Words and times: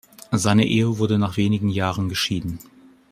Seine 0.31 0.65
Ehe 0.65 0.97
wurde 0.97 1.19
nach 1.19 1.37
wenigen 1.37 1.69
Jahren 1.69 2.09
geschieden. 2.09 2.57